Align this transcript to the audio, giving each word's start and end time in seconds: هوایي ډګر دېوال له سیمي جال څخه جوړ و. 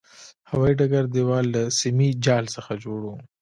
هوایي 0.49 0.75
ډګر 0.79 1.05
دېوال 1.15 1.45
له 1.55 1.61
سیمي 1.79 2.09
جال 2.25 2.45
څخه 2.55 2.71
جوړ 2.83 2.99
و. 3.05 3.09